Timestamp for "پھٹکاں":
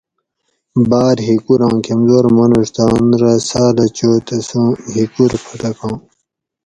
5.45-5.95